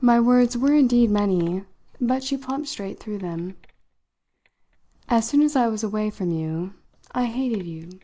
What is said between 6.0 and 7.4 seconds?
from you I